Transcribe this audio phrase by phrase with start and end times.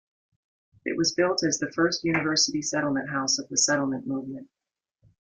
[0.83, 4.49] It was built as the first university settlement house of the settlement movement.